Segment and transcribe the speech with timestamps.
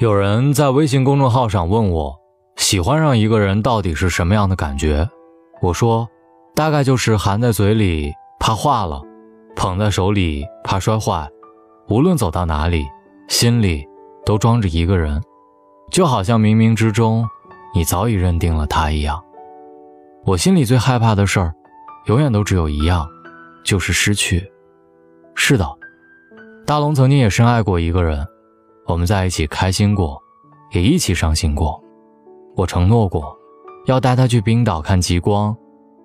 [0.00, 2.18] 有人在微信公众号上问我，
[2.56, 5.06] 喜欢上一个人到底是什么样的感觉？
[5.60, 6.08] 我说，
[6.54, 9.02] 大概就是含在嘴里怕化了，
[9.54, 11.28] 捧在手里怕摔坏，
[11.90, 12.86] 无论走到哪里，
[13.28, 13.86] 心里
[14.24, 15.22] 都装着一个人，
[15.90, 17.28] 就好像冥冥之中
[17.74, 19.22] 你早已认定了他一样。
[20.24, 21.52] 我心里最害怕的事儿，
[22.06, 23.06] 永远都只有一样，
[23.62, 24.50] 就是失去。
[25.34, 25.68] 是的，
[26.64, 28.26] 大龙曾经也深爱过一个人。
[28.86, 30.20] 我们在一起开心过，
[30.72, 31.82] 也一起伤心过。
[32.56, 33.36] 我承诺过，
[33.86, 35.56] 要带他去冰岛看极光。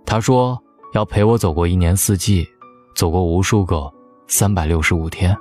[0.06, 0.62] 他说
[0.94, 2.48] 要陪我走过一年四季，
[2.96, 3.92] 走过无数个
[4.28, 5.36] 三百六十五天。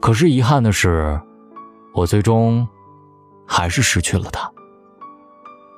[0.00, 1.18] 可是遗憾的是，
[1.94, 2.66] 我最终
[3.46, 4.50] 还是失去了他。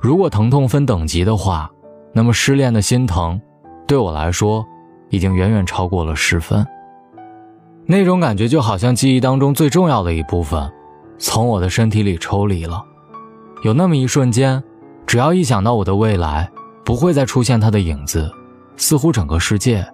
[0.01, 1.71] 如果疼痛分等级的话，
[2.13, 3.41] 那么失恋的心疼，
[3.87, 4.67] 对我来说，
[5.11, 6.67] 已经远远超过了十分。
[7.89, 10.71] 那种感觉就好像记忆当中最重要的一部分，
[11.19, 12.85] 从我的身体里抽离了。
[13.63, 14.63] 有那么一瞬间，
[15.07, 16.51] 只要一想到我的未来
[16.85, 18.29] 不会再出现他的影子，
[18.77, 19.87] 似乎整个世界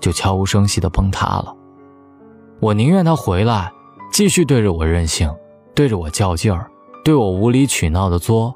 [0.00, 1.54] 就悄无声息地崩塌了。
[2.60, 3.70] 我宁愿他回来，
[4.10, 5.30] 继续对着我任性，
[5.74, 6.70] 对着我较劲儿，
[7.04, 8.54] 对我无理取闹的作。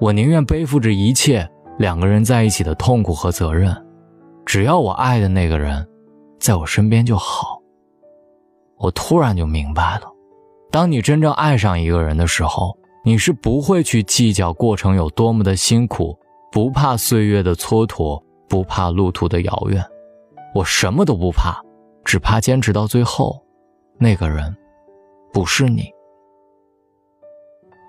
[0.00, 3.74] 我宁愿背负着一切两个人在一起的痛苦和责任，
[4.44, 5.86] 只要我爱的那个人
[6.40, 7.60] 在我身边就好。
[8.78, 10.12] 我突然就明白了，
[10.70, 16.18] 当你真正爱上一个人的时候，你是不会去计较过程有多么的辛苦，
[16.50, 19.84] 不怕岁月的蹉跎，不怕路途的遥远。
[20.54, 21.60] 我什么都不怕，
[22.04, 23.42] 只怕坚持到最后，
[23.98, 24.54] 那个人
[25.32, 25.90] 不是你。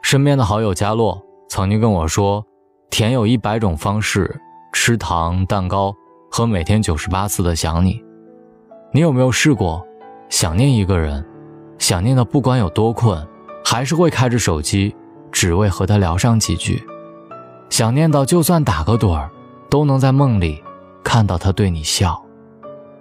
[0.02, 2.46] 身边的好友佳洛曾经跟我说，
[2.90, 4.40] 甜有一百种方式，
[4.72, 5.94] 吃糖蛋糕
[6.30, 8.04] 和每天九十八次的想你，
[8.92, 9.86] 你有没有试过？
[10.30, 11.24] 想念一个人，
[11.78, 13.26] 想念的不管有多困，
[13.64, 14.96] 还是会开着手机，
[15.32, 16.84] 只为和他聊上几句。
[17.70, 19.30] 想念到就算打个盹儿，
[19.70, 20.62] 都能在梦里
[21.04, 22.22] 看到他对你笑。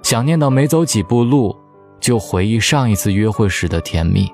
[0.03, 1.57] 想念到没走几步路，
[1.99, 4.31] 就回忆上一次约会时的甜蜜。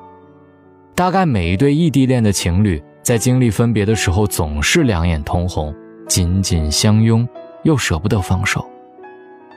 [0.94, 5.74] 大概每一对异地恋的情侣，在经历分别的时候，总是两眼通红，
[6.08, 7.26] 紧紧相拥，
[7.62, 8.68] 又舍不得放手。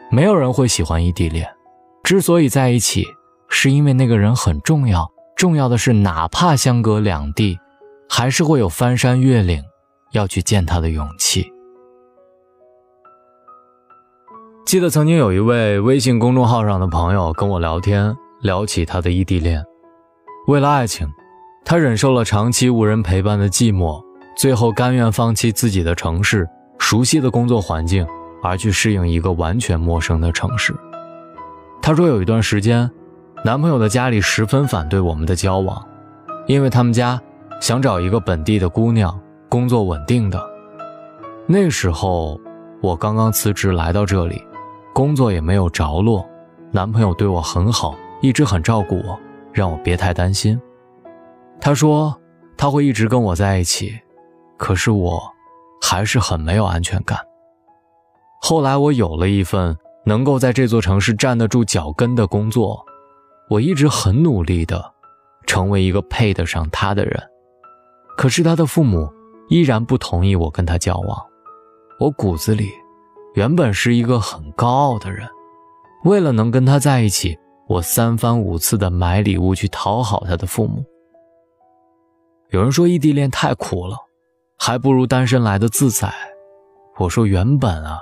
[0.09, 1.47] 没有人会喜欢异地恋，
[2.03, 3.05] 之所以在一起。
[3.55, 7.59] 是因为那个人很重要，重要的是，哪怕相隔两地，
[8.09, 9.61] 还是会有翻山越岭
[10.11, 11.45] 要去见他的勇气。
[14.65, 19.63] 记得曾经有一位微信公众号上的朋友跟我聊天，聊起他的异地恋。
[20.47, 21.07] 为了爱情，
[21.63, 24.03] 他忍受了长期无人陪伴的寂寞，
[24.35, 26.49] 最后甘愿放弃自己的城市、
[26.79, 28.05] 熟悉的工作环境，
[28.41, 30.75] 而去适应一个完全陌生的城市。
[31.83, 32.89] 他说有一段时间。
[33.45, 35.85] 男朋友的家里十分反对我们的交往，
[36.47, 37.21] 因为他们家
[37.59, 40.41] 想找一个本地的姑娘，工作稳定的。
[41.45, 42.39] 那时候
[42.81, 44.41] 我刚刚辞职来到这里，
[44.93, 46.25] 工作也没有着落，
[46.71, 49.19] 男朋友对我很好，一直很照顾我，
[49.51, 50.57] 让我别太担心。
[51.59, 52.17] 他说
[52.55, 53.99] 他会一直跟我在一起，
[54.55, 55.21] 可是我
[55.81, 57.19] 还是很没有安全感。
[58.39, 62.85] 后来我有了一份能够在这座城市站得住脚跟的工作。
[63.49, 64.93] 我一直很努力的，
[65.45, 67.21] 成为一个配得上他的人，
[68.17, 69.11] 可是他的父母
[69.49, 71.17] 依然不同意我跟他交往。
[71.99, 72.71] 我骨子里
[73.35, 75.27] 原本是一个很高傲的人，
[76.05, 77.37] 为了能跟他在一起，
[77.67, 80.83] 我三番五次的买礼物去讨好他的父母。
[82.49, 83.97] 有人说异地恋太苦了，
[84.57, 86.11] 还不如单身来的自在。
[86.97, 87.99] 我说原本啊，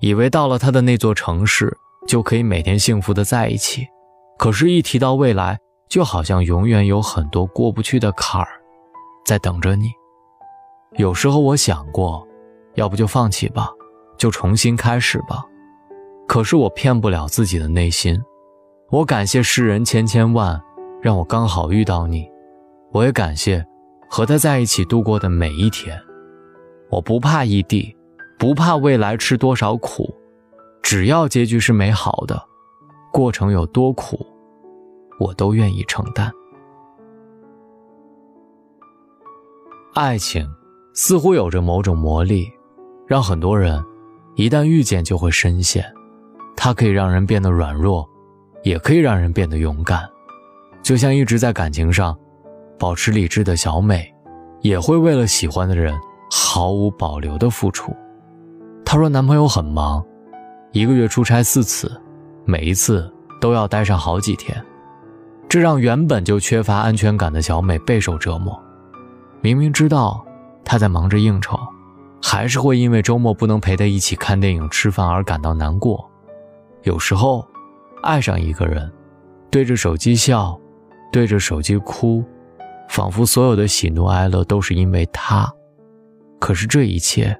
[0.00, 1.76] 以为到了他的那座城市
[2.06, 3.86] 就可以每天幸福的在一起。
[4.42, 5.56] 可是，一提到未来，
[5.88, 8.48] 就好像永远有很多过不去的坎儿，
[9.24, 9.92] 在等着你。
[10.96, 12.26] 有时候我想过，
[12.74, 13.70] 要不就放弃吧，
[14.18, 15.44] 就重新开始吧。
[16.26, 18.20] 可是我骗不了自己的内心。
[18.90, 20.60] 我感谢世人千千万，
[21.00, 22.28] 让我刚好遇到你。
[22.90, 23.64] 我也感谢
[24.10, 25.96] 和他在一起度过的每一天。
[26.90, 27.96] 我不怕异地，
[28.40, 30.12] 不怕未来吃多少苦，
[30.82, 32.42] 只要结局是美好的。
[33.12, 34.26] 过程有多苦，
[35.18, 36.32] 我都愿意承担。
[39.94, 40.48] 爱情
[40.94, 42.50] 似乎有着某种魔力，
[43.06, 43.82] 让很多人
[44.36, 45.84] 一旦遇见就会深陷。
[46.56, 48.08] 它可以让人变得软弱，
[48.62, 50.08] 也可以让人变得勇敢。
[50.82, 52.16] 就像一直在感情上
[52.78, 54.12] 保持理智的小美，
[54.60, 55.98] 也会为了喜欢的人
[56.30, 57.94] 毫无保留的付出。
[58.84, 60.04] 她说男朋友很忙，
[60.72, 61.90] 一个月出差四次。
[62.44, 63.08] 每一次
[63.40, 64.60] 都要待上好几天，
[65.52, 68.58] 这让原本就缺乏安全感的小美备受折磨。
[69.42, 70.24] 明明知道
[70.64, 71.60] 他在忙着应酬，
[72.22, 76.10] 还是会因为周末不能陪他一起看电影、吃饭而感到难过。
[76.84, 77.46] 有时候，
[78.02, 78.90] 爱上一个人，
[79.50, 80.58] 对着手机笑，
[81.12, 82.24] 对着手机哭，
[82.88, 85.46] 仿佛所有的喜怒哀乐都是因为他。
[86.40, 87.38] 可是这一切，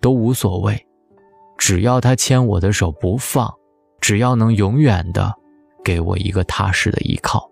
[0.00, 0.84] 都无所谓，
[1.56, 3.48] 只要他牵我的手不放，
[4.00, 5.32] 只要能永远的
[5.84, 7.48] 给我一个踏实的依靠。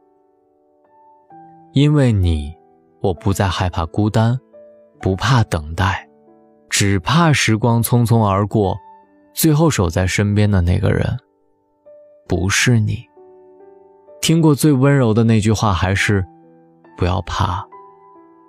[1.73, 2.53] 因为你，
[3.01, 4.39] 我不再害怕孤单，
[5.01, 6.09] 不怕等待，
[6.69, 8.77] 只怕时光匆匆而过，
[9.33, 11.17] 最后守在身边的那个人，
[12.27, 13.05] 不是你。
[14.21, 16.25] 听过最温柔的那句话还是，
[16.97, 17.67] 不要怕，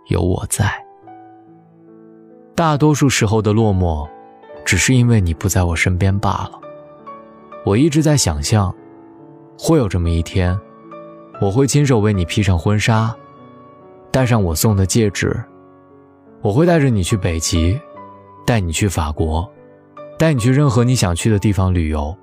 [0.08, 0.72] 有我在。
[2.56, 4.08] 大多数时候的落寞，
[4.64, 6.60] 只是因为你不在我身边罢了。
[7.66, 8.76] 我一直在想象，
[9.58, 10.60] 会有这么一天。
[11.42, 13.14] 我会亲手为你披上婚纱，
[14.12, 15.36] 戴上我送的戒指。
[16.42, 17.80] 我会带着你去北极，
[18.46, 19.50] 带你去法国，
[20.18, 22.16] 带你去任何你想去的地方旅游。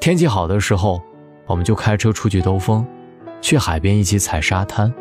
[0.00, 1.00] 天气好的时候，
[1.46, 2.86] 我们就开车出去兜风，
[3.40, 4.92] 去海边一起踩沙滩。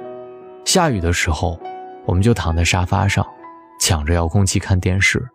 [0.65, 1.59] 下雨的时候，
[2.05, 3.25] 我们就躺在沙发上，
[3.79, 5.25] 抢着遥控器看电视。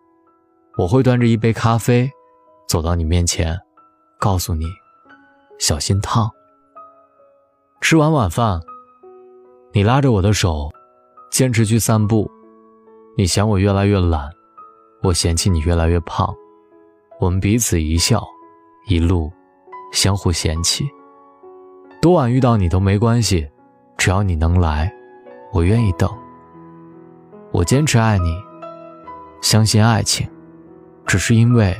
[0.77, 2.09] 我会端着一杯咖啡，
[2.69, 3.57] 走到你面前，
[4.19, 4.65] 告诉你，
[5.59, 6.29] 小心烫。
[7.81, 8.59] 吃完晚饭，
[9.71, 10.69] 你拉着我的手，
[11.31, 12.29] 坚持去散步。
[13.17, 14.29] 你嫌我越来越懒，
[15.01, 16.33] 我嫌弃你越来越胖。
[17.19, 18.23] 我们彼此一笑，
[18.87, 19.31] 一路
[19.91, 20.87] 相互嫌弃。
[22.01, 23.49] 多晚遇到你都没关系，
[23.97, 24.93] 只要你能来，
[25.51, 26.07] 我愿意等。
[27.51, 28.35] 我坚持爱你，
[29.41, 30.29] 相信爱情，
[31.07, 31.75] 只是因为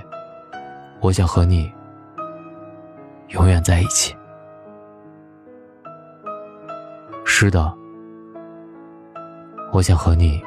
[1.02, 1.72] 我想和你
[3.30, 4.16] 永远在一起。
[7.26, 7.74] 是的，
[9.72, 10.42] 我想和你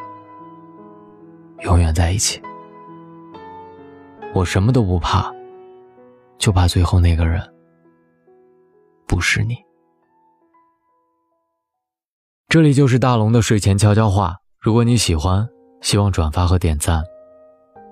[1.61, 2.41] 永远在一起。
[4.35, 5.33] 我什么都不怕，
[6.39, 7.43] 就怕最后那个人
[9.07, 9.57] 不是你。
[12.49, 14.37] 这里就是大龙的睡前悄悄话。
[14.59, 15.49] 如果你喜欢，
[15.81, 17.03] 希望转发和点赞。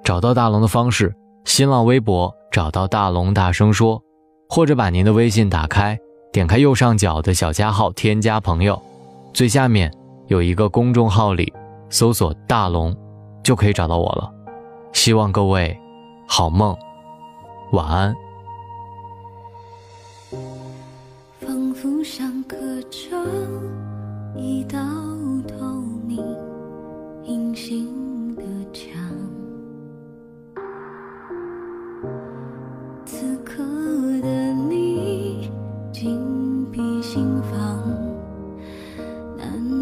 [0.02, 1.14] 找到大龙的方式：
[1.44, 4.02] 新浪微博找到大龙，大声说，
[4.48, 5.98] 或者把您的微信打开，
[6.32, 8.80] 点开右上角的小加号，添加朋友。
[9.34, 9.92] 最下面
[10.26, 11.52] 有一个公众号里
[11.90, 12.96] 搜索“大龙”，
[13.44, 14.32] 就可以找到我了。
[14.92, 15.78] 希望各位
[16.26, 16.76] 好梦，
[17.72, 18.14] 晚安。
[21.40, 22.56] 仿佛上刻
[22.90, 23.08] 着
[24.34, 24.78] 一道
[25.46, 25.66] 透
[26.06, 26.24] 明
[27.24, 27.97] 隐形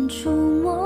[0.08, 0.85] 触摸，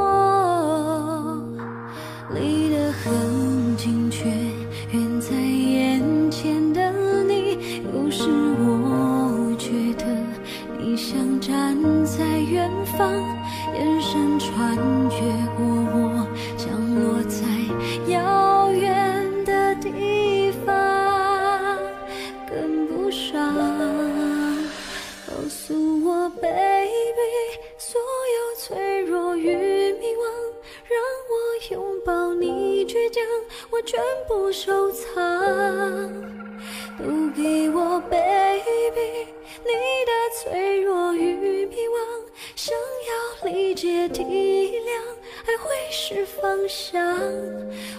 [43.52, 45.02] 理解体谅，
[45.44, 47.16] 爱会是方向。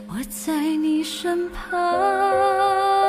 [0.07, 3.00] 我在你身旁。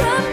[0.00, 0.29] Trump.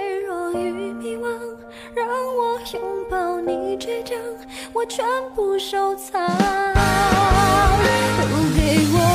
[0.00, 1.28] 脆弱与迷惘，
[1.94, 2.80] 让我拥
[3.10, 4.16] 抱你倔强，
[4.72, 5.04] 我全
[5.34, 6.26] 部收藏。
[8.16, 9.09] 都给我。